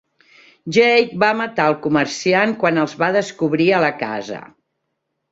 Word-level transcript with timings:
Jake 0.75 1.17
va 1.23 1.27
matar 1.41 1.67
el 1.71 1.75
comerciant 1.83 2.55
quan 2.63 2.79
els 2.85 2.95
va 3.03 3.09
descobrir 3.17 3.67
a 3.77 3.83
la 3.85 3.91
casa. 3.99 4.41